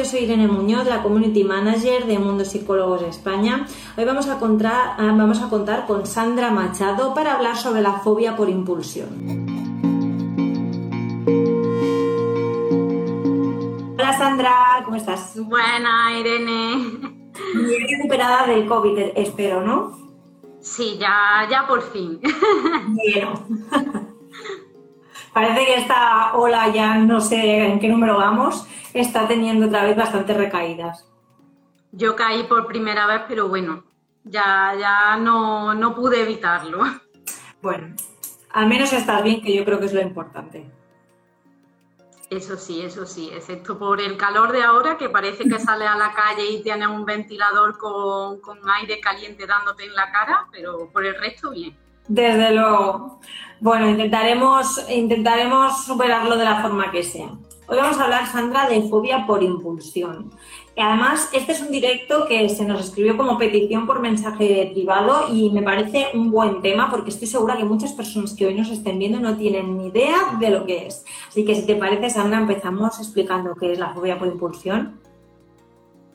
[0.00, 3.66] yo soy Irene Muñoz, la Community Manager de Mundo Psicólogos España.
[3.98, 7.92] Hoy vamos a, contar, ah, vamos a contar con Sandra Machado para hablar sobre la
[7.98, 9.10] fobia por impulsión.
[13.98, 15.38] Hola Sandra, ¿cómo estás?
[15.38, 16.76] Buena, Irene.
[17.54, 19.98] Bien recuperada del COVID, espero, ¿no?
[20.62, 22.20] Sí, ya, ya por fin.
[22.86, 23.99] Bueno.
[25.32, 29.96] Parece que esta ola ya no sé en qué número vamos, está teniendo otra vez
[29.96, 31.06] bastantes recaídas.
[31.92, 33.84] Yo caí por primera vez, pero bueno,
[34.24, 36.82] ya, ya no, no pude evitarlo.
[37.62, 37.94] Bueno,
[38.52, 40.70] al menos estás bien, que yo creo que es lo importante.
[42.30, 45.96] Eso sí, eso sí, excepto por el calor de ahora, que parece que sale a
[45.96, 50.88] la calle y tiene un ventilador con, con aire caliente dándote en la cara, pero
[50.92, 51.76] por el resto bien.
[52.06, 53.20] Desde luego.
[53.60, 57.28] Bueno, intentaremos, intentaremos superarlo de la forma que sea.
[57.68, 60.32] Hoy vamos a hablar, Sandra, de fobia por impulsión.
[60.78, 65.50] Además, este es un directo que se nos escribió como petición por mensaje privado y
[65.50, 68.98] me parece un buen tema porque estoy segura que muchas personas que hoy nos estén
[68.98, 71.04] viendo no tienen ni idea de lo que es.
[71.28, 74.98] Así que si te parece, Sandra, empezamos explicando qué es la fobia por impulsión.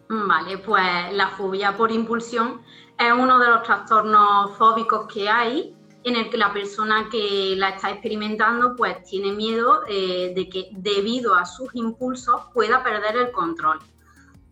[0.10, 2.62] Vale, pues la fobia por impulsión
[2.98, 7.70] es uno de los trastornos fóbicos que hay en el que la persona que la
[7.70, 13.32] está experimentando pues tiene miedo eh, de que debido a sus impulsos pueda perder el
[13.32, 13.80] control.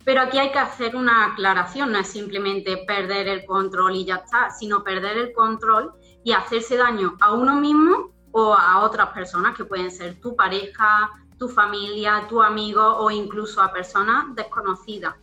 [0.03, 4.15] Pero aquí hay que hacer una aclaración, no es simplemente perder el control y ya
[4.15, 5.93] está, sino perder el control
[6.23, 11.11] y hacerse daño a uno mismo o a otras personas que pueden ser tu pareja,
[11.37, 15.13] tu familia, tu amigo o incluso a personas desconocidas.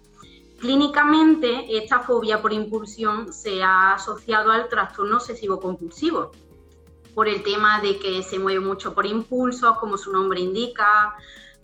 [0.60, 6.32] Clínicamente, esta fobia por impulsión se ha asociado al trastorno obsesivo-compulsivo,
[7.14, 11.14] por el tema de que se mueve mucho por impulsos, como su nombre indica,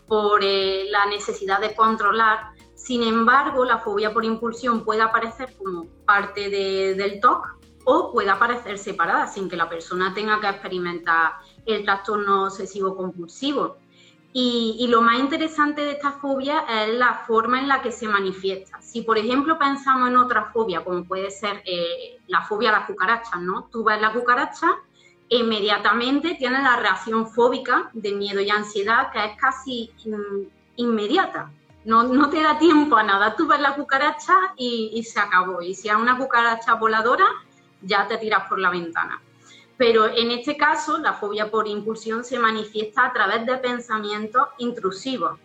[0.07, 2.53] por eh, la necesidad de controlar.
[2.75, 7.47] Sin embargo, la fobia por impulsión puede aparecer como parte del TOC
[7.85, 11.35] o puede aparecer separada sin que la persona tenga que experimentar
[11.67, 13.77] el trastorno obsesivo-compulsivo.
[14.39, 18.83] Y, lo más interesante de esta fobia es la forma en la que se manifiesta.
[18.83, 22.87] Si, por ejemplo, pensamos en otra fobia, como puede ser eh, la fobia a las
[22.87, 23.71] cucarachas, ¿no?
[23.73, 24.77] Tú ves la cucaracha
[25.31, 29.91] e inmediatamente tienes la reacción fóbica de miedo y ansiedad que es casi
[30.77, 31.51] inmediata.
[31.87, 33.37] No, no, te da tiempo a nada.
[33.37, 35.63] Tú ves la cucaracha y, y se acabó.
[35.63, 37.25] Y si es una cucaracha voladora,
[37.81, 39.19] ya te tiras por la ventana.
[39.77, 45.39] Pero en este caso, la fobia por impulsión se manifiesta a través de pensamientos intrusivos.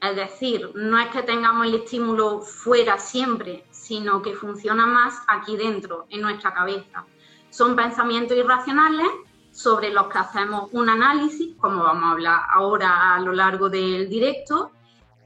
[0.00, 5.56] Es decir, no es que tengamos el estímulo fuera siempre, sino que funciona más aquí
[5.56, 7.04] dentro, en nuestra cabeza.
[7.50, 9.08] Son pensamientos irracionales
[9.50, 14.08] sobre los que hacemos un análisis, como vamos a hablar ahora a lo largo del
[14.08, 14.72] directo,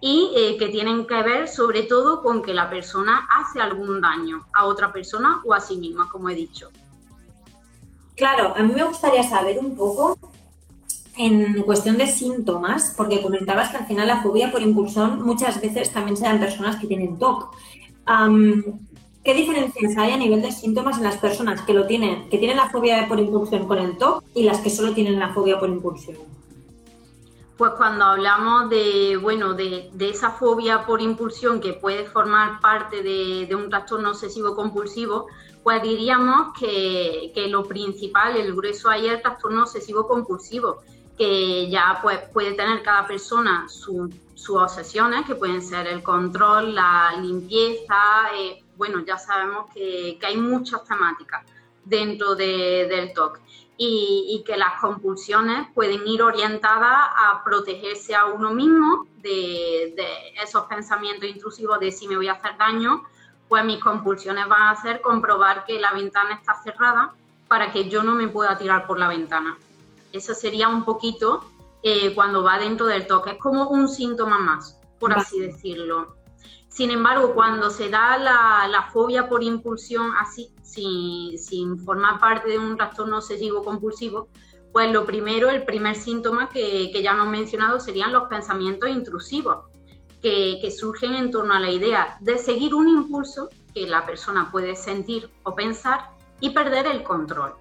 [0.00, 4.46] y eh, que tienen que ver sobre todo con que la persona hace algún daño
[4.52, 6.70] a otra persona o a sí misma, como he dicho.
[8.16, 10.18] Claro, a mí me gustaría saber un poco
[11.16, 15.92] en cuestión de síntomas, porque comentabas que al final la fobia por impulsión muchas veces
[15.92, 17.54] también se dan personas que tienen TOC.
[19.24, 22.56] ¿Qué diferencias hay a nivel de síntomas en las personas que lo tienen, que tienen
[22.56, 25.68] la fobia por impulsión con el TOC y las que solo tienen la fobia por
[25.68, 26.16] impulsión?
[27.56, 33.46] Pues cuando hablamos de, bueno, de, esa fobia por impulsión que puede formar parte de,
[33.46, 35.26] de un trastorno obsesivo compulsivo,
[35.62, 40.82] pues diríamos que, lo principal, el grueso ahí es el trastorno obsesivo compulsivo,
[41.16, 44.10] que ya pues, puede tener cada persona sus
[44.50, 47.96] obsesiones, que pueden ser el control, la limpieza,
[48.36, 51.46] eh, bueno, ya sabemos que, hay muchas temáticas
[51.84, 53.38] dentro del TOC
[53.76, 59.94] y, que las compulsiones pueden ir orientadas a protegerse a uno mismo de
[60.42, 63.04] esos pensamientos intrusivos de si me voy a hacer daño
[63.52, 67.12] pues mis compulsiones van a ser comprobar que la ventana está cerrada
[67.48, 69.58] para que yo no me pueda tirar por la ventana.
[70.10, 71.44] Eso sería un poquito
[71.82, 76.16] eh, cuando va dentro del toque, es como un síntoma más, por así decirlo.
[76.68, 82.78] Sin embargo, cuando se da la, fobia por impulsión así, sin, formar parte de un
[82.78, 84.28] trastorno obsesivo compulsivo,
[84.72, 89.66] pues lo primero, el primer síntoma que, que ya hemos mencionado serían los pensamientos intrusivos
[90.22, 94.76] que, surgen en torno a la idea de seguir un impulso que la persona puede
[94.76, 96.10] sentir o pensar
[96.40, 97.54] y perder el control.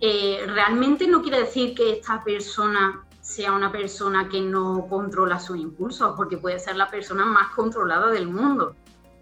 [0.00, 5.56] Eh, realmente no quiere decir que esta persona sea una persona que no controla sus
[5.56, 8.76] impulsos, porque puede ser la persona más controlada del mundo,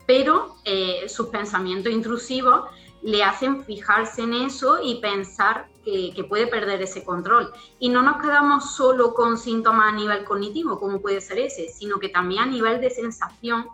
[0.07, 2.65] pero eh, sus pensamientos intrusivos
[3.03, 7.53] le hacen fijarse en eso y pensar que, puede perder ese control.
[7.79, 11.99] Y no nos quedamos solo con síntomas a nivel cognitivo, como puede ser ese, sino
[11.99, 13.69] que también a nivel de sensación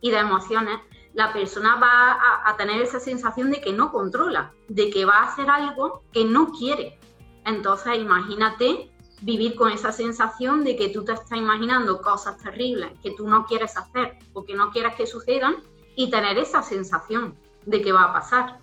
[0.00, 0.80] y de emociones,
[1.14, 5.32] la persona va a, tener esa sensación de que no controla, de que va a
[5.32, 6.98] hacer algo que no quiere.
[7.44, 8.90] Entonces, imagínate
[9.22, 13.46] vivir con esa sensación de que tú te estás imaginando cosas terribles que tú no
[13.46, 15.56] quieres hacer o que no quieres que sucedan
[15.96, 18.58] y tener esa sensación de que va a pasar.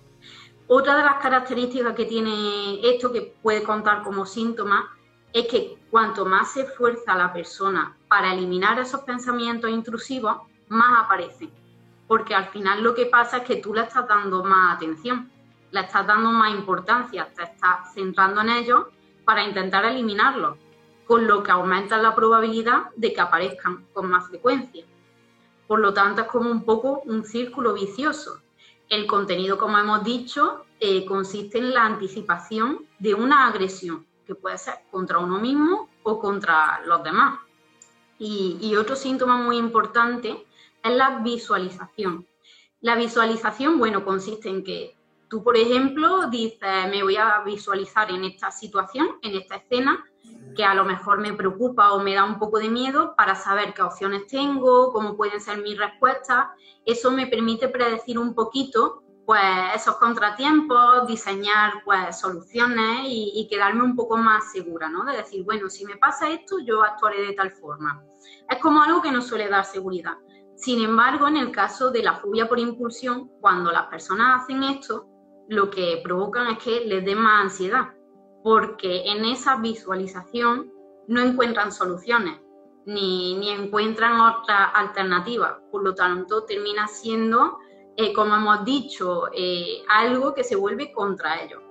[0.73, 4.95] Otra de las características que tiene esto, que puede contar como síntoma,
[5.33, 10.37] es que cuanto más se esfuerza la persona para eliminar esos pensamientos intrusivos,
[10.69, 11.51] más aparecen
[12.11, 15.31] porque al final lo que pasa es que tú le estás dando más atención,
[15.71, 18.87] le estás dando más importancia, te estás centrando en ellos
[19.23, 20.57] para intentar eliminarlos,
[21.07, 24.83] con lo que aumenta la probabilidad de que aparezcan con más frecuencia.
[25.67, 28.40] Por lo tanto, es como un poco un círculo vicioso.
[28.91, 34.57] El contenido, como hemos dicho, eh, consiste en la anticipación de una agresión, que puede
[34.57, 37.39] ser contra uno mismo o contra los demás.
[38.19, 40.45] Y, y otro síntoma muy importante
[40.83, 42.27] es la visualización.
[42.81, 44.97] La visualización, bueno, consiste en que
[45.29, 50.03] tú, por ejemplo, dices, me voy a visualizar en esta situación, en esta escena,
[50.55, 53.73] que a lo mejor me preocupa o me da un poco de miedo para saber
[53.73, 56.47] qué opciones tengo, cómo pueden ser mis respuestas.
[56.85, 59.41] Eso me permite predecir un poquito pues
[59.75, 65.05] esos contratiempos, diseñar pues soluciones y, quedarme un poco más segura, ¿no?
[65.05, 68.03] De decir, bueno, si me pasa esto, yo actuaré de tal forma.
[68.49, 70.17] Es como algo que nos suele dar seguridad.
[70.55, 75.07] Sin embargo, en el caso de la fobia por impulsión, cuando las personas hacen esto,
[75.47, 77.93] lo que provocan es que les dé más ansiedad,
[78.43, 80.71] porque en esa visualización
[81.07, 82.39] no encuentran soluciones
[82.85, 85.61] ni, encuentran otra alternativa.
[85.71, 87.57] Por lo tanto, termina siendo,
[87.95, 91.61] eh, como hemos dicho, eh, algo que se vuelve contra ellos.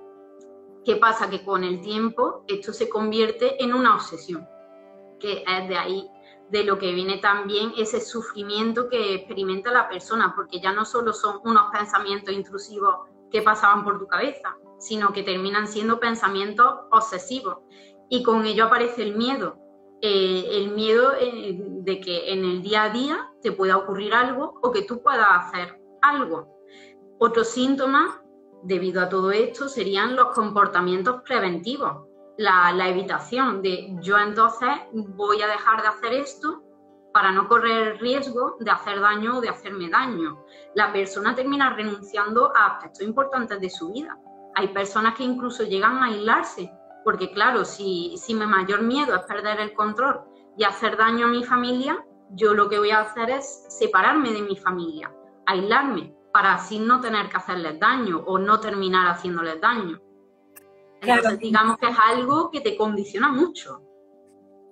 [0.85, 1.29] ¿Qué pasa?
[1.29, 4.47] Que con el tiempo esto se convierte en una obsesión,
[5.19, 6.07] que es de ahí
[6.49, 11.13] de lo que viene también ese sufrimiento que experimenta la persona, porque ya no solo
[11.13, 17.57] son unos pensamientos intrusivos que pasaban por tu cabeza, sino que terminan siendo pensamientos obsesivos.
[18.09, 19.57] Y con ello aparece el miedo,
[20.01, 24.59] eh, el miedo eh, de que en el día a día te pueda ocurrir algo
[24.61, 26.57] o que tú puedas hacer algo.
[27.19, 28.19] Otros síntomas,
[28.63, 32.07] debido a todo esto, serían los comportamientos preventivos,
[32.37, 36.60] la, evitación de yo entonces voy a dejar de hacer esto
[37.13, 40.43] para no correr el riesgo de hacer daño o de hacerme daño.
[40.75, 44.17] La persona termina renunciando a aspectos importantes de su vida.
[44.55, 46.71] Hay personas que incluso llegan a aislarse,
[47.03, 50.21] porque claro, si, si mi mayor miedo es perder el control
[50.57, 54.41] y hacer daño a mi familia, yo lo que voy a hacer es separarme de
[54.41, 55.13] mi familia,
[55.45, 59.99] aislarme, para así no tener que hacerles daño o no terminar haciéndoles daño.
[61.01, 63.81] Entonces, digamos que es algo que te condiciona mucho.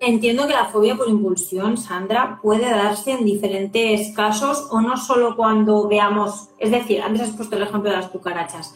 [0.01, 5.35] Entiendo que la fobia por impulsión, Sandra, puede darse en diferentes casos o no solo
[5.35, 8.73] cuando veamos, es decir, antes has puesto el ejemplo de las cucarachas.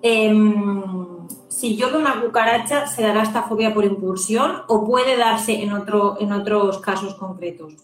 [0.00, 5.62] Em, si yo veo una cucaracha, ¿se dará esta fobia por impulsión o puede darse
[5.62, 7.74] en, otro, en otros casos concretos?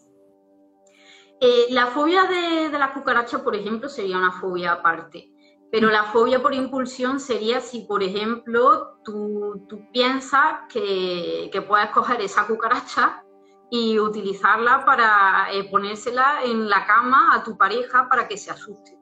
[1.41, 5.29] Eh, la fobia de, de la cucaracha, por ejemplo, sería una fobia aparte.
[5.73, 12.47] Pero la fobia por impulsión sería si, por ejemplo, tú, piensas que, puedes coger esa
[12.47, 13.25] cucaracha
[13.71, 18.99] y utilizarla para eh, ponérsela en la cama a tu pareja para que se asuste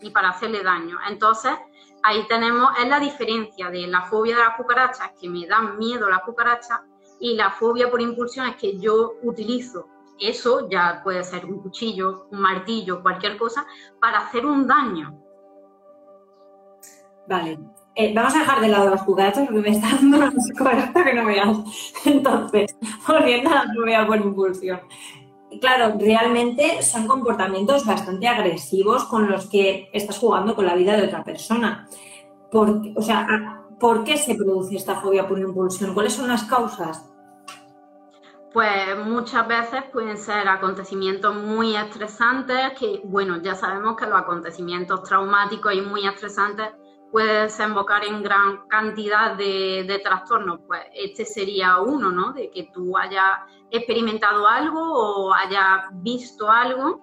[0.00, 0.96] y para hacerle daño.
[1.06, 1.52] Entonces,
[2.02, 6.08] ahí tenemos, es la diferencia de la fobia de las cucarachas, que me da miedo
[6.08, 6.82] la cucaracha,
[7.20, 9.86] y la fobia por impulsión es que yo utilizo
[10.18, 13.66] eso, ya puede ser un cuchillo, un martillo, cualquier cosa,
[14.00, 15.26] para hacer un daño
[17.30, 17.60] Vale.
[17.94, 21.14] Eh, vamos a dejar de lado las cucarachas porque me está dando una esto que
[21.14, 21.58] no veas.
[22.04, 24.80] Entonces, volviendo a la fobia por impulsión.
[25.60, 31.04] Claro, realmente son comportamientos bastante agresivos con los que estás jugando con la vida de
[31.04, 31.88] otra persona.
[32.50, 35.94] Por, o sea, ¿por qué se produce esta fobia por impulsión?
[35.94, 37.06] ¿Cuáles son las causas?
[38.52, 45.04] Pues muchas veces pueden ser acontecimientos muy estresantes, que bueno, ya sabemos que los acontecimientos
[45.04, 46.70] traumáticos y muy estresantes
[47.10, 50.60] puede desembocar en gran cantidad de, trastornos.
[50.66, 52.32] Pues este sería uno, ¿no?
[52.32, 53.40] De que tú hayas
[53.70, 57.02] experimentado algo o hayas visto algo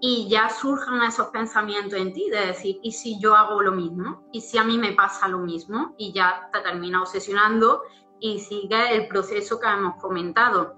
[0.00, 4.26] y ya surjan esos pensamientos en ti, de decir, ¿y si yo hago lo mismo?
[4.32, 5.94] ¿Y si a mí me pasa lo mismo?
[5.96, 7.82] Y ya te termina obsesionando
[8.18, 10.74] y sigue el proceso que hemos comentado.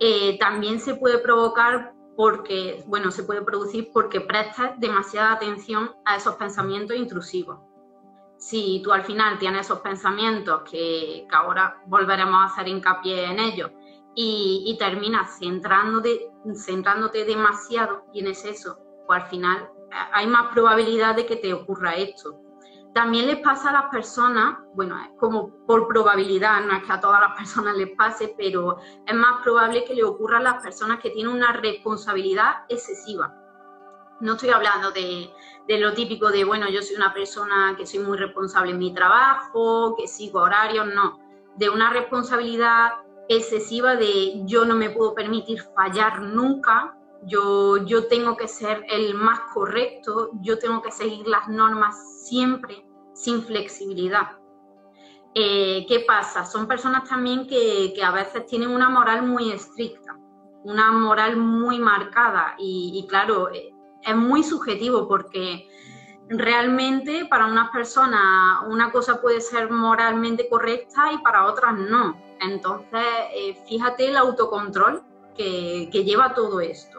[0.00, 6.16] Eh, también se puede provocar porque, bueno, se puede producir porque prestas demasiada atención a
[6.16, 7.67] esos pensamientos intrusivos.
[8.38, 13.70] Si tú al final tienes esos pensamientos que, ahora volveremos a hacer hincapié en ellos,
[14.14, 21.14] y, terminas centrándote, centrándote demasiado y en exceso, pues al final eh, hay más probabilidad
[21.14, 22.40] de que te ocurra esto.
[22.94, 27.20] También les pasa a las personas, bueno, como por probabilidad, no es que a todas
[27.20, 31.10] las personas les pase, pero es más probable que le ocurra a las personas que
[31.10, 33.32] tienen una responsabilidad excesiva.
[34.20, 35.30] No estoy hablando de,
[35.68, 38.92] de, lo típico de, bueno, yo soy una persona que soy muy responsable en mi
[38.92, 41.18] trabajo, que sigo horarios, no.
[41.56, 42.90] De una responsabilidad
[43.28, 49.14] excesiva de yo no me puedo permitir fallar nunca, yo, yo tengo que ser el
[49.14, 54.38] más correcto, yo tengo que seguir las normas siempre sin flexibilidad.
[55.34, 56.44] Eh, ¿Qué pasa?
[56.44, 60.16] Son personas también que, a veces tienen una moral muy estricta,
[60.64, 63.72] una moral muy marcada y, y claro, eh,
[64.08, 65.68] es muy subjetivo porque
[66.28, 72.20] realmente para unas personas una cosa puede ser moralmente correcta y para otras no.
[72.40, 75.02] Entonces, eh, fíjate el autocontrol
[75.36, 76.98] que, lleva todo esto.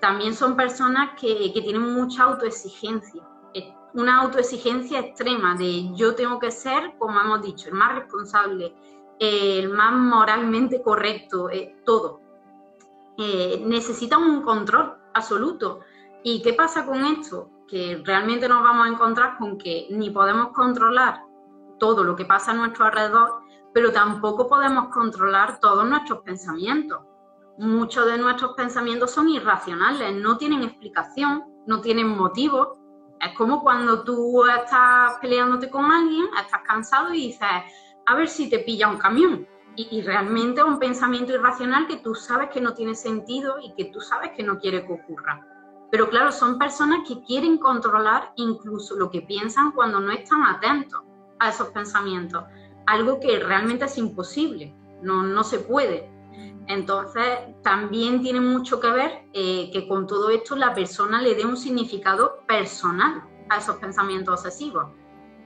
[0.00, 3.22] También son personas que, tienen mucha autoexigencia,
[3.54, 8.74] eh, una autoexigencia extrema de yo tengo que ser, como hemos dicho, el más responsable,
[9.18, 12.20] el más moralmente correcto, eh, todo.
[13.16, 15.80] necesitan un control absoluto.
[16.30, 17.48] ¿Y qué pasa con esto?
[17.66, 21.22] Que realmente nos vamos a encontrar con que ni podemos controlar
[21.78, 23.40] todo lo que pasa a nuestro alrededor,
[23.72, 26.98] pero tampoco podemos controlar todos nuestros pensamientos.
[27.56, 32.78] Muchos de nuestros pensamientos son irracionales, no tienen explicación, no tienen motivo.
[33.22, 37.48] Es como cuando tú estás peleándote con alguien, estás cansado y dices,
[38.04, 39.48] a ver si te pilla un camión.
[39.76, 43.86] Y, realmente es un pensamiento irracional que tú sabes que no tiene sentido y que
[43.86, 45.42] tú sabes que no quiere que ocurra.
[45.90, 51.00] Pero claro, son personas que quieren controlar incluso lo que piensan cuando no están atentos
[51.38, 52.44] a esos pensamientos
[52.88, 56.10] algo que realmente es imposible, no, no se puede.
[56.68, 57.24] Entonces,
[57.62, 61.58] también tiene mucho que ver eh, que con todo esto la persona le dé un
[61.58, 64.86] significado personal a esos pensamientos obsesivos.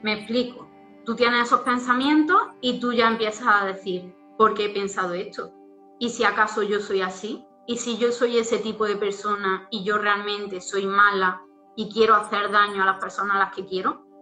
[0.02, 0.68] Me explico.
[1.04, 5.52] Tú tienes esos pensamientos y tú ya empiezas a decir, ¿por qué he pensado esto?
[5.98, 7.44] ¿Y si acaso yo soy así?
[7.66, 11.42] ¿Y si yo soy ese tipo de persona y yo realmente soy mala
[11.76, 14.12] y quiero hacer daño a las personas a las que quiero?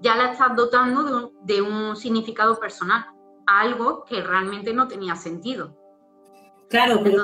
[0.00, 3.04] ya la estás dotando de un, significado personal,
[3.46, 5.76] algo que realmente no tenía sentido.
[6.68, 7.22] Claro, pero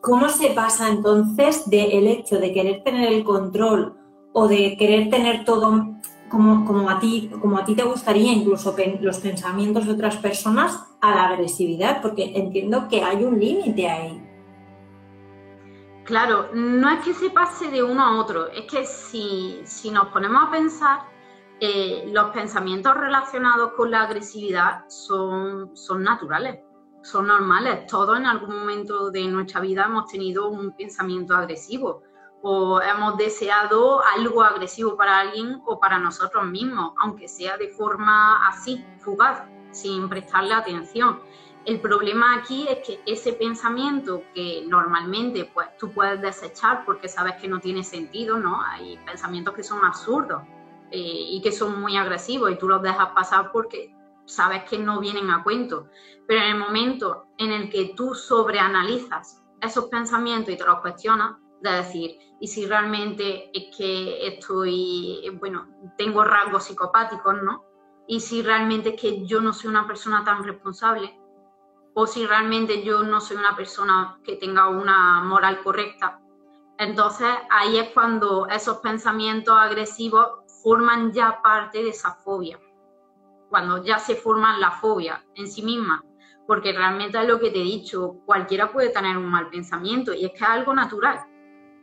[0.00, 3.94] ¿cómo se pasa entonces del hecho de querer tener el control
[4.32, 5.88] o de querer tener todo
[6.30, 10.80] como, como, a ti, como a ti te gustaría, incluso los pensamientos de otras personas,
[11.00, 12.00] a la agresividad?
[12.00, 14.22] Porque entiendo que hay un límite ahí.
[16.12, 20.08] Claro, no es que se pase de uno a otro, es que si, si nos
[20.08, 21.00] ponemos a pensar,
[21.58, 26.60] eh, los pensamientos relacionados con la agresividad son, son naturales,
[27.02, 27.86] son normales.
[27.86, 32.02] Todos en algún momento de nuestra vida hemos tenido un pensamiento agresivo
[32.42, 38.46] o hemos deseado algo agresivo para alguien o para nosotros mismos, aunque sea de forma
[38.48, 41.22] así, fugaz, sin prestarle atención.
[41.64, 47.34] El problema aquí es que ese pensamiento que normalmente pues, tú puedes desechar porque sabes
[47.40, 48.60] que no tiene sentido, ¿no?
[48.62, 50.42] Hay pensamientos que son absurdos,
[50.94, 55.00] eh, y que son muy agresivos y tú los dejas pasar porque sabes que no
[55.00, 55.88] vienen a cuento.
[56.28, 61.36] Pero en el momento en el que tú sobreanalizas esos pensamientos y te los cuestionas,
[61.62, 65.66] de decir, y si realmente es que estoy, bueno,
[65.96, 67.64] tengo rasgos psicopáticos, ¿no?
[68.06, 71.18] Y si realmente es que yo no soy una persona tan responsable,
[71.94, 76.20] o si realmente yo no soy una persona que tenga una moral correcta.
[76.78, 80.26] Entonces ahí es cuando esos pensamientos agresivos
[80.62, 82.58] forman ya parte de esa fobia,
[83.50, 86.02] cuando ya se forman la fobia en sí misma,
[86.46, 90.24] porque realmente es lo que te he dicho, cualquiera puede tener un mal pensamiento y
[90.24, 91.20] es que es algo natural.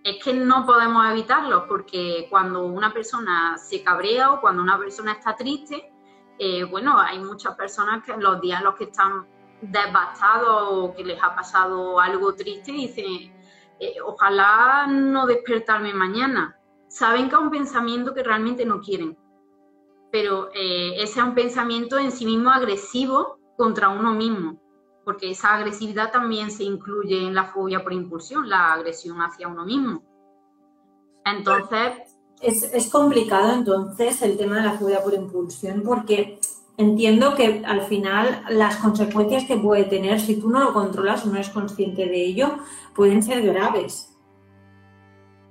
[0.04, 5.12] Es que no podemos evitarlo porque cuando una persona se cabrea o cuando una persona
[5.14, 5.92] está triste,
[6.38, 9.28] eh, bueno, hay muchas personas que los días en los que están
[9.62, 13.34] devastados o que les ha pasado algo triste dicen,
[13.80, 19.18] eh, ojalá no despertarme mañana saben que es un pensamiento que realmente no quieren,
[20.12, 24.60] pero eh, ese es un pensamiento en sí mismo agresivo contra uno mismo,
[25.06, 29.66] porque esa agresividad también se incluye en la fobia por impulsión, la agresión hacia uno
[29.66, 30.04] mismo.
[31.24, 32.16] Entonces...
[32.42, 36.40] Es, es complicado entonces el tema de la fobia por impulsión porque
[36.80, 41.28] entiendo que al final las consecuencias que puede tener si tú no lo controlas o
[41.28, 42.58] no eres consciente de ello
[42.96, 44.18] pueden ser graves.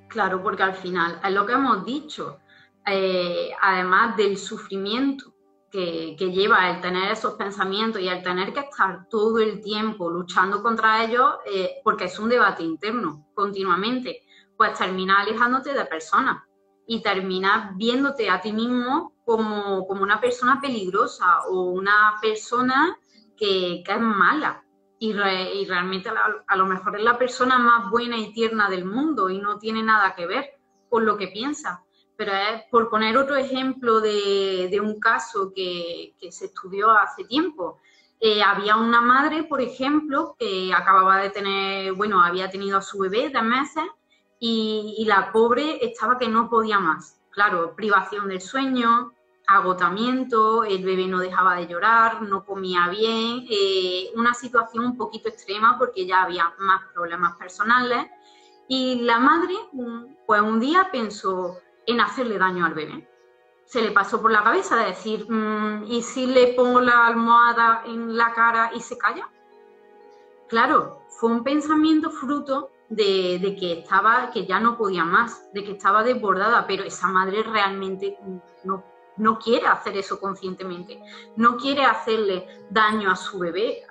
[0.09, 2.39] Claro, porque al final es lo que hemos dicho,
[2.87, 5.35] eh, además del sufrimiento
[5.71, 10.63] que, lleva el tener esos pensamientos y el tener que estar todo el tiempo luchando
[10.63, 14.23] contra ellos, eh, porque es un debate interno continuamente,
[14.57, 16.48] pues termina alejándote de personas
[16.91, 22.99] y terminas viéndote a ti mismo como, una persona peligrosa o una persona
[23.37, 24.65] que, es mala.
[24.99, 29.39] Y, realmente a, lo mejor es la persona más buena y tierna del mundo y
[29.39, 31.85] no tiene nada que ver con lo que piensa.
[32.17, 37.81] Pero es por poner otro ejemplo de, un caso que, se estudió hace tiempo.
[38.19, 42.99] Eh, había una madre, por ejemplo, que acababa de tener, bueno, había tenido a su
[42.99, 43.85] bebé de meses
[44.41, 47.21] y, la pobre estaba que no podía más.
[47.31, 49.13] Claro, privación del sueño,
[49.47, 55.29] agotamiento, el bebé no dejaba de llorar, no comía bien, eh, una situación un poquito
[55.29, 58.07] extrema porque ya había más problemas personales.
[58.69, 59.55] Y la madre,
[60.27, 63.09] pues un día pensó en hacerle daño al bebé.
[63.65, 67.83] Se le pasó por la cabeza de decir, mm, ¿y si le pongo la almohada
[67.87, 69.29] en la cara y se calla?
[70.49, 75.73] Claro, fue un pensamiento fruto de, que estaba, que ya no podía más, de que
[75.73, 78.19] estaba desbordada, pero esa madre realmente
[78.65, 78.83] no,
[79.17, 81.01] no quiere hacer eso conscientemente,
[81.37, 83.83] no quiere hacerle daño a su bebé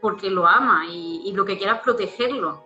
[0.00, 2.64] porque lo ama y, lo que quiere es protegerlo.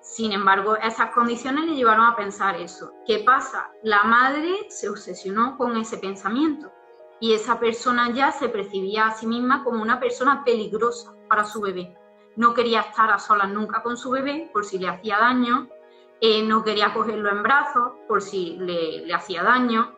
[0.00, 2.92] Sin embargo, esas condiciones le llevaron a pensar eso.
[3.06, 3.70] ¿Qué pasa?
[3.84, 6.72] La madre se obsesionó con ese pensamiento
[7.20, 11.60] y esa persona ya se percibía a sí misma como una persona peligrosa para su
[11.60, 11.96] bebé
[12.36, 15.68] no quería estar a solas nunca con su bebé por si le hacía daño,
[16.20, 19.96] eh, no quería cogerlo en brazos por si le, hacía daño.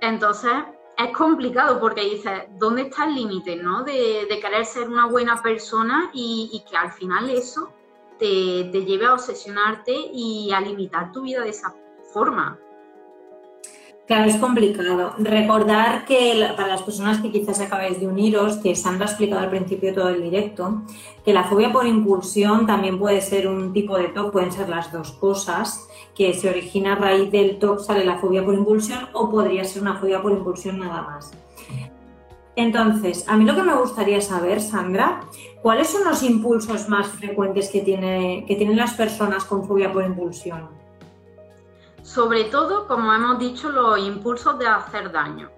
[0.00, 0.52] Entonces
[0.96, 3.82] es complicado porque dices, ¿dónde está el límite ¿no?
[3.84, 7.72] de, querer ser una buena persona y, que al final eso
[8.18, 11.74] te, te lleve a obsesionarte y a limitar tu vida de esa
[12.12, 12.58] forma?
[14.06, 15.14] Claro, es complicado.
[15.18, 19.48] Recordar que para las personas que quizás acabáis de uniros, que Sandra ha explicado al
[19.48, 20.82] principio todo el directo,
[21.24, 24.92] que la fobia por impulsión también puede ser un tipo de TOC, pueden ser las
[24.92, 29.30] dos cosas, que se origina a raíz del TOC, sale la fobia por impulsión o
[29.30, 31.32] podría ser una fobia por impulsión nada más.
[32.56, 35.22] Entonces, a mí lo que me gustaría saber, Sandra,
[35.62, 40.04] ¿cuáles son los impulsos más frecuentes que, tiene, que tienen las personas con fobia por
[40.04, 40.83] impulsión?
[42.04, 45.50] Sobre todo, como hemos dicho, los impulsos de hacer daño.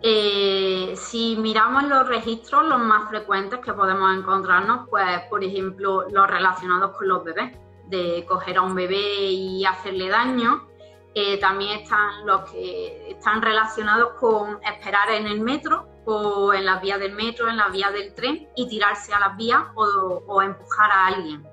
[0.00, 6.30] Eh, si miramos los registros, los más frecuentes que podemos encontrarnos, pues, por ejemplo, los
[6.30, 10.68] relacionados con los bebés, de coger a un bebé y hacerle daño.
[11.16, 16.80] Eh, también están los que están relacionados con esperar en el metro o en las
[16.80, 20.92] vías del metro, en las vías del tren y tirarse a las vías o empujar
[20.92, 21.44] a alguien.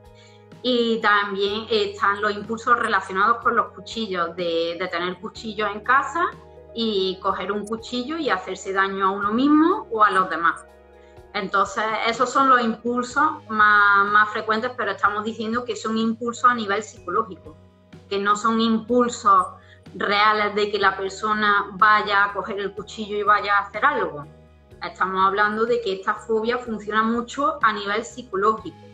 [0.68, 6.26] Y también están los impulsos relacionados con los cuchillos, de, tener cuchillos en casa
[6.74, 10.66] y coger un cuchillo y hacerse daño a uno mismo o a los demás.
[11.36, 16.56] Entonces, esos son los impulsos más, más, frecuentes, pero estamos diciendo que son impulsos a
[16.56, 17.56] nivel psicológico,
[18.10, 19.46] que no son impulsos
[19.94, 24.26] reales de que la persona vaya a coger el cuchillo y vaya a hacer algo.
[24.82, 28.85] Estamos hablando de que esta fobia funciona mucho a nivel psicológico.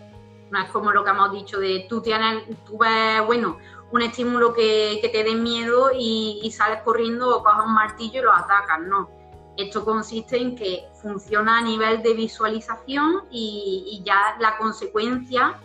[0.52, 3.58] No es como lo que hemos dicho de tú tienes, tú ves, bueno,
[3.92, 8.34] un estímulo que, te dé miedo y, sales corriendo o coges un martillo y lo
[8.34, 9.10] atacas, no.
[9.58, 15.60] Esto consiste en que funciona a nivel de visualización y, ya la consecuencia,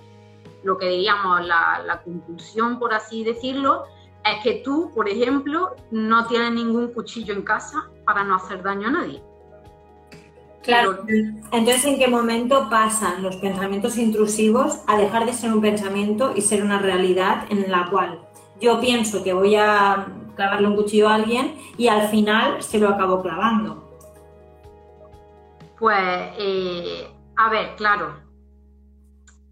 [0.65, 3.85] lo que diríamos la conclusión, por así decirlo,
[4.27, 8.89] es que tú, por ejemplo, no tienes ningún cuchillo en casa para no hacer daño
[8.89, 9.23] a nadie.
[10.67, 10.99] Claro.
[11.53, 16.41] Entonces, ¿en qué momento pasan los pensamientos intrusivos a dejar de ser un pensamiento y
[16.41, 18.21] ser una realidad en la cual
[18.61, 22.89] yo pienso que voy a clavarle un cuchillo a alguien y al final se lo
[22.89, 23.89] acabo clavando?
[25.79, 25.99] Pues,
[26.39, 28.17] eh, a ver, claro.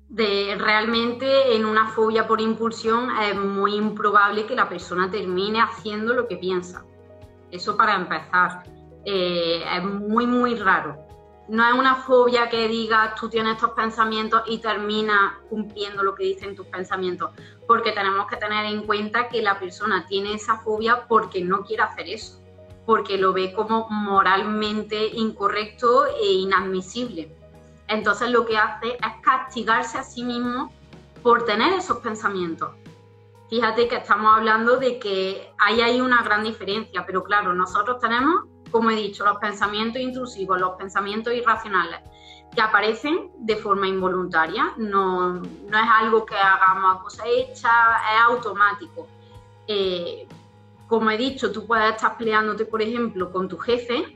[0.09, 6.13] De, realmente en una fobia por impulsión es muy improbable que la persona termine haciendo
[6.13, 6.85] lo que piensa.
[7.53, 8.65] Eso para empezar.
[9.05, 11.05] Eh, es muy, muy raro
[11.49, 16.25] no es una fobia que digas tú tienes estos pensamientos y terminas cumpliendo lo que
[16.25, 17.31] dicen tus pensamientos,
[17.67, 21.83] porque tenemos que tener en cuenta que la persona tiene esa fobia porque no quiere
[21.83, 22.41] hacer eso,
[22.87, 27.31] porque lo ve como moralmente incorrecto e inadmisible.
[27.89, 30.73] Entonces lo que hace es castigarse a sí mismo
[31.23, 32.71] por tener esos pensamientos.
[33.51, 38.47] fíjate que estamos hablando de que ahí hay una gran diferencia, pero claro, nosotros tenemos,
[38.75, 42.01] como he dicho, los pensamientos intrusivos, los pensamientos irracionales,
[42.53, 48.21] que aparecen de forma involuntaria, no, no es algo que hagamos a cosa hecha, es
[48.25, 49.07] automático.
[49.69, 50.27] Eh,
[50.89, 54.13] como he dicho, tú puedes estar peleándote, por ejemplo, con tu jefe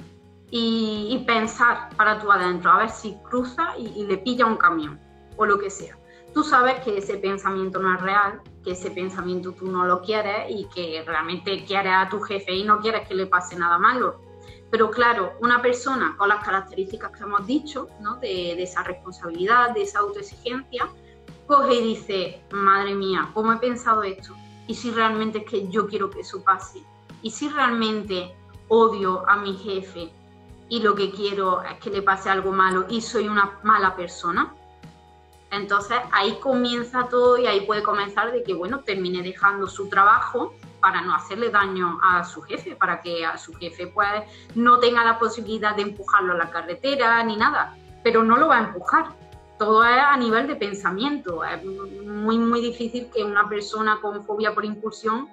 [0.50, 4.98] y, pensar para tú adentro, a ver si cruza y, le pilla un camión
[5.36, 5.96] o lo que sea.
[6.34, 10.50] Tú sabes que ese pensamiento no es real, que ese pensamiento tú no lo quieres
[10.50, 14.26] y que realmente quieres a tu jefe y no quieres que le pase nada malo.
[14.70, 18.16] Pero claro, una persona con las características que hemos dicho, ¿no?
[18.16, 20.88] de, de esa responsabilidad, de esa autoexigencia,
[21.46, 24.34] coge y dice, madre mía, ¿cómo he pensado esto?
[24.66, 26.82] ¿Y si realmente es que yo quiero que eso pase?
[27.22, 28.34] ¿Y si realmente
[28.68, 30.10] odio a mi jefe
[30.68, 34.54] y lo que quiero es que le pase algo malo y soy una mala persona.
[35.50, 40.52] Entonces ahí comienza todo y ahí puede comenzar de que, bueno, termine dejando su trabajo
[40.80, 44.08] para no hacerle daño a su jefe, para que a su jefe pues
[44.54, 48.58] no tenga la posibilidad de empujarlo a la carretera ni nada, pero no lo va
[48.58, 49.06] a empujar.
[49.58, 51.42] Todo es a nivel de pensamiento.
[51.44, 55.28] Es muy, muy difícil que una persona con fobia por impulsión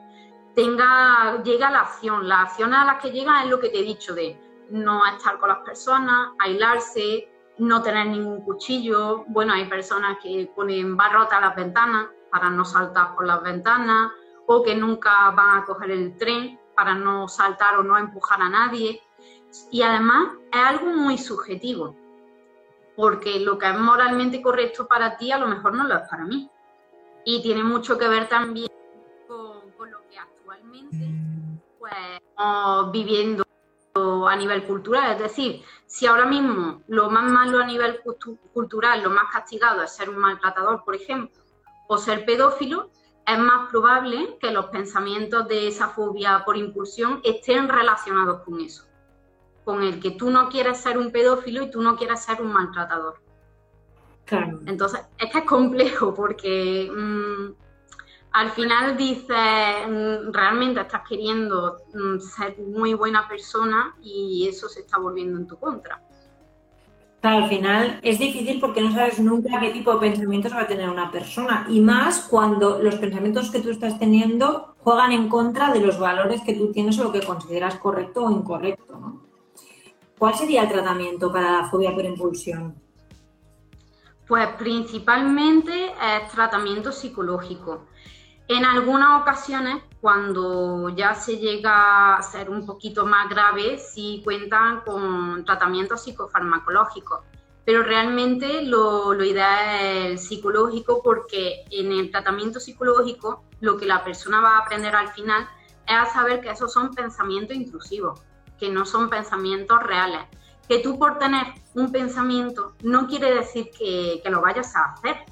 [0.56, 2.28] tenga, llegue a la acción.
[2.28, 4.40] Las acciones a las que llega es lo que te he dicho de
[4.72, 7.30] no estar con las personas, aislarse,
[7.60, 9.26] no tener ningún cuchillo.
[9.28, 14.12] Bueno, hay personas que ponen barrota a las ventanas para no saltar por las ventanas
[14.48, 18.50] o que nunca van a coger el tren para no saltar o no empujar a
[18.50, 19.02] nadie.
[19.72, 21.96] Y además es algo muy subjetivo,
[22.96, 26.26] porque lo que es moralmente correcto para ti a lo mejor no lo es para
[26.26, 26.50] mí.
[27.24, 28.70] Y tiene mucho que ver también
[29.28, 31.10] con, lo que actualmente
[31.80, 33.46] pues, estamos viviendo
[34.28, 35.14] a nivel cultural.
[35.14, 38.02] Es decir, si ahora mismo lo más malo a nivel
[38.54, 41.42] cultural, lo más castigado es ser un maltratador, por ejemplo,
[41.88, 42.90] o ser pedófilo,
[43.26, 48.86] es más probable que los pensamientos de esa fobia por impulsión estén relacionados con eso,
[49.64, 52.54] con el que tú no quieres ser un pedófilo y tú no quieres ser un
[52.54, 53.20] maltratador.
[54.26, 54.60] Claro.
[54.66, 57.54] Entonces, es que es complejo porque mm,
[58.32, 64.82] al final dices, mm, realmente estás queriendo mm, ser muy buena persona y eso se
[64.82, 66.02] está volviendo en tu contra.
[67.26, 70.68] Claro, al final es difícil porque no sabes nunca qué tipo de pensamientos va a
[70.68, 75.74] tener una persona y más cuando los pensamientos que tú estás teniendo juegan en contra
[75.74, 79.24] de los valores que tú tienes o lo que consideras correcto o incorrecto.
[80.20, 82.76] ¿Cuál sería el tratamiento para la fobia por impulsión?
[84.28, 87.88] Pues principalmente es tratamiento psicológico.
[88.48, 94.82] En algunas ocasiones, cuando ya se llega a ser un poquito más grave, sí cuentan
[94.82, 97.22] con tratamientos psicofarmacológicos,
[97.66, 104.04] pero realmente lo, ideal es el psicológico porque en el tratamiento psicológico lo que la
[104.04, 105.50] persona va a aprender al final
[105.88, 108.22] es a saber que esos son pensamientos intrusivos,
[108.60, 110.22] que no son pensamientos reales,
[110.70, 115.26] que tú por tener un pensamiento no quiere decir que, que lo vayas a hacer,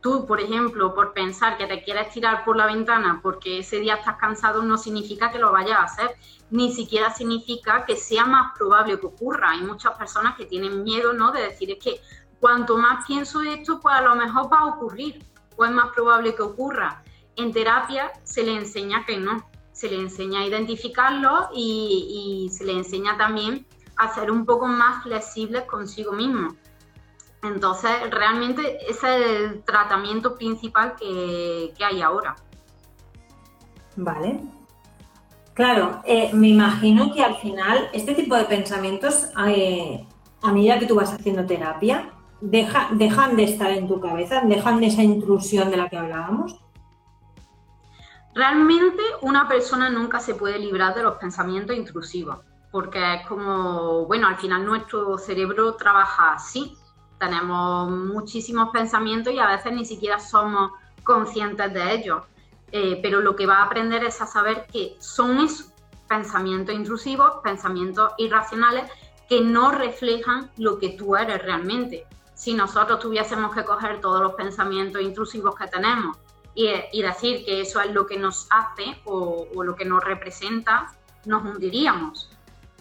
[0.00, 3.94] tú, por ejemplo, por pensar que te quieres tirar por la ventana porque ese día
[3.94, 6.16] estás cansado, no significa que lo vayas a hacer,
[6.50, 9.50] ni siquiera significa que sea más probable que ocurra.
[9.50, 11.32] Hay muchas personas que tienen miedo, ¿no?
[11.32, 12.00] De decir, es que
[12.40, 15.24] cuanto más pienso esto, pues a lo mejor va a ocurrir,
[15.56, 17.02] o es más probable que ocurra.
[17.36, 22.64] En terapia se le enseña que no, se le enseña a identificarlo y, y se
[22.64, 26.56] le enseña también a ser un poco más flexibles consigo mismo
[27.42, 32.36] entonces, realmente ese es el tratamiento principal que, hay ahora.
[33.96, 34.40] Vale.
[35.54, 40.06] Claro, eh, me imagino que al final este tipo de pensamientos, eh,
[40.42, 44.86] a medida que tú vas haciendo terapia, dejan de estar en tu cabeza, dejan de
[44.86, 46.58] esa intrusión de la que hablábamos.
[48.34, 52.38] Realmente una persona nunca se puede librar de los pensamientos intrusivos,
[52.70, 56.76] porque es como, bueno, al final nuestro cerebro trabaja así,
[57.20, 60.72] tenemos muchísimos pensamientos y a veces ni siquiera somos
[61.04, 62.22] conscientes de ellos.
[62.72, 65.72] Eh, pero lo que va a aprender es a saber que son esos
[66.08, 68.90] pensamientos intrusivos, pensamientos irracionales
[69.28, 72.06] que no reflejan lo que tú eres realmente.
[72.34, 76.16] Si nosotros tuviésemos que coger todos los pensamientos intrusivos que tenemos
[76.54, 80.92] y, decir que eso es lo que nos hace o, lo que nos representa,
[81.26, 82.30] nos hundiríamos.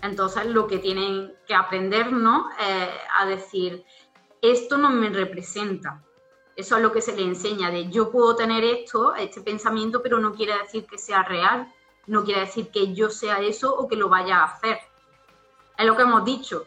[0.01, 3.85] Entonces lo que tienen que aprendernos es a decir,
[4.41, 6.03] esto no me representa.
[6.55, 10.19] Eso es lo que se le enseña, de yo puedo tener esto, este pensamiento, pero
[10.19, 11.71] no quiere decir que sea real,
[12.07, 14.77] no quiere decir que yo sea eso o que lo vaya a hacer.
[15.77, 16.65] Es lo que hemos dicho,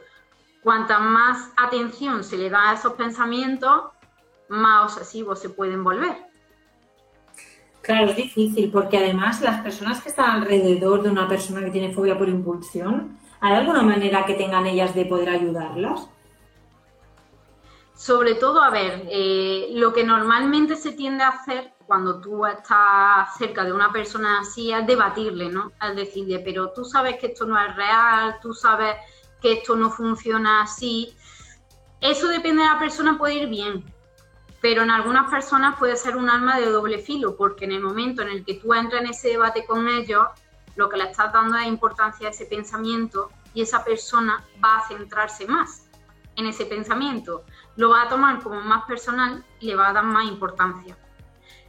[0.63, 3.83] cuanta más atención se le da a esos pensamientos,
[4.49, 6.17] más obsesivos se pueden volver.
[7.83, 11.93] Claro, es difícil porque además las personas que están alrededor de una persona que tiene
[11.93, 16.09] fobia por impulsión, ¿hay alguna manera que tengan ellas de poder ayudarlas?
[18.03, 23.37] Sobre todo, a ver, eh, lo que normalmente se tiende a hacer cuando tú estás
[23.39, 25.71] cerca de una persona así es debatirle, ¿no?
[25.81, 28.97] Es decirle, pero tú sabes que esto no es real, tú sabes
[29.41, 31.17] que esto no funciona así.
[32.01, 33.85] Eso depende de la persona, puede ir bien,
[34.61, 38.23] pero en algunas personas puede ser un arma de doble filo, porque en el momento
[38.23, 40.27] en el que tú entras en ese debate con ellos,
[40.75, 44.89] lo que le estás dando es importancia a ese pensamiento y esa persona va a
[44.89, 45.87] centrarse más
[46.37, 47.45] en ese pensamiento,
[47.77, 50.97] lo va a tomar como más personal y le va a dar más importancia.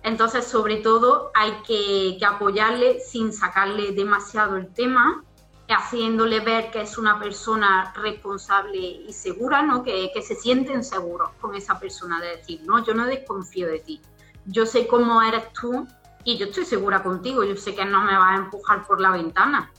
[0.03, 5.23] Entonces, sobre todo, hay que, apoyarle sin sacarle demasiado el tema
[5.69, 9.83] haciéndole ver que es una persona responsable y segura, ¿no?
[9.83, 14.01] Que, se sienten seguros con esa persona de decir, no, yo no desconfío de ti,
[14.45, 15.87] yo sé cómo eres tú
[16.23, 19.11] y yo estoy segura contigo, yo sé que no me vas a empujar por la
[19.11, 19.71] ventana,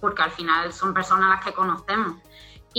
[0.00, 2.16] porque al final son personas las que conocemos.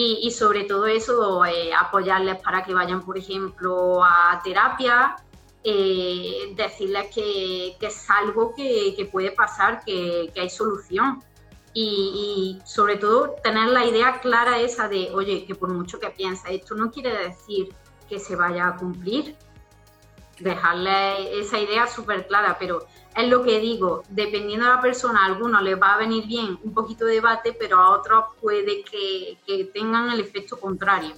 [0.01, 5.17] Y, sobre todo eso, eh, apoyarles para que vayan, por ejemplo, a terapia,
[5.61, 11.21] eh, decirles que, es algo que, puede pasar, que, hay solución
[11.73, 16.47] y, sobre todo tener la idea clara esa de, oye, que por mucho que piensa,
[16.47, 17.67] esto no quiere decir
[18.07, 19.35] que se vaya a cumplir.
[20.39, 25.25] Dejarle esa idea súper clara, pero es lo que digo, dependiendo de la persona, a
[25.25, 29.37] algunos les va a venir bien un poquito de debate, pero a otros puede que,
[29.45, 31.13] que tengan el efecto contrario.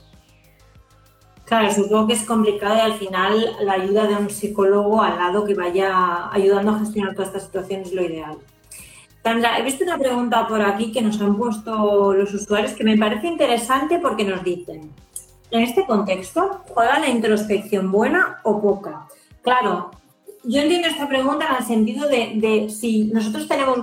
[1.46, 5.44] Claro, supongo que es complicado y al final la ayuda de un psicólogo al lado
[5.44, 8.38] que vaya ayudando a gestionar toda esta situación es lo ideal.
[9.24, 12.98] Sandra, he visto una pregunta por aquí que nos han puesto los usuarios que me
[12.98, 14.92] parece interesante porque nos dicen,
[15.52, 19.08] en este contexto, ¿juega la introspección buena o poca?
[19.44, 19.92] Claro,
[20.44, 23.80] yo entiendo esta pregunta en el sentido de, si nosotros tenemos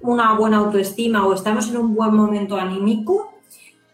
[0.00, 3.34] una buena autoestima o estamos en un buen momento anímico,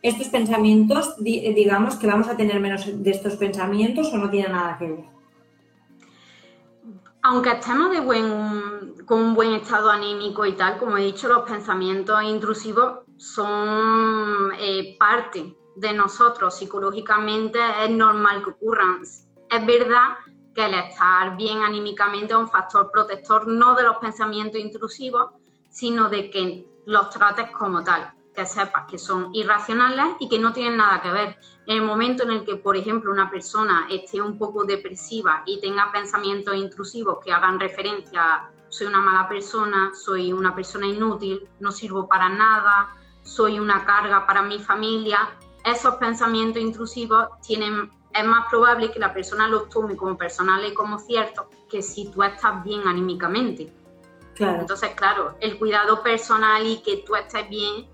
[0.02, 4.76] estos pensamientos, digamos que vamos a tener menos de estos pensamientos o no tiene nada
[4.79, 5.16] que ver
[7.29, 11.42] aunque estemos de buen, con un buen estado anímico y tal, como he dicho, los
[11.42, 16.57] pensamientos intrusivos son eh, parte de nosotros.
[16.57, 19.02] Psicológicamente es normal que ocurran.
[19.02, 20.18] Es verdad
[20.57, 25.35] que el estar bien anímicamente es un factor protector no de los pensamientos intrusivos,
[25.71, 30.53] sino de que los trates como tal que sepas que son irracionales y que no
[30.53, 31.38] tienen nada que ver.
[31.66, 35.61] En el momento en el que, por ejemplo, una persona esté un poco depresiva y
[35.61, 41.49] tenga pensamientos intrusivos que hagan referencia a soy una mala persona, soy una persona inútil,
[41.61, 45.31] no sirvo para nada, soy una carga para mi familia,
[45.64, 50.74] esos pensamientos intrusivos tienen, es más probable que la persona los tome como personales y
[50.74, 53.72] como ciertos que si tú estás bien anímicamente.
[54.38, 57.87] Entonces, claro, el cuidado personal y que tú estés bien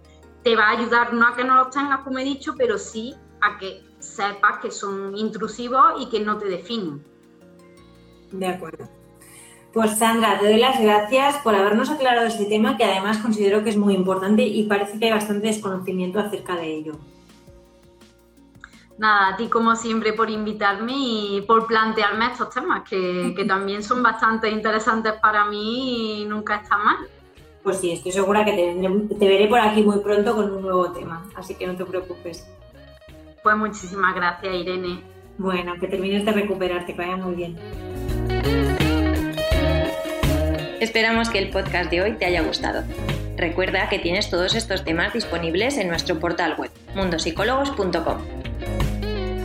[0.42, 3.14] te va a ayudar no a que no los tengas, como he dicho, pero sí
[3.40, 7.04] a que sepas que son intrusivos y que no te definen.
[8.32, 8.88] De acuerdo.
[9.72, 13.70] Pues Sandra, te doy las gracias por habernos aclarado este tema que además considero que
[13.70, 16.92] es muy importante y parece que hay bastante desconocimiento acerca de ello.
[19.02, 23.82] Nada, a ti como siempre por invitarme y por plantearme estos temas que, que también
[23.82, 26.98] son bastante interesantes para mí y nunca está mal.
[27.64, 31.26] Pues sí, estoy segura que te, veré por aquí muy pronto con un nuevo tema,
[31.34, 32.48] así que no te preocupes.
[33.42, 35.02] Pues muchísimas gracias, Irene.
[35.36, 37.58] Bueno, que termines de recuperarte, que vaya muy bien.
[40.78, 42.84] Esperamos que el podcast de hoy te haya gustado.
[43.36, 48.51] Recuerda que tienes todos estos temas disponibles en nuestro portal web, mundosicólogos.com.